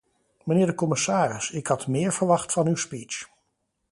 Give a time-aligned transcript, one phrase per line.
[0.43, 3.29] Mijnheer de commissaris, ik had meer verwacht van uw speech.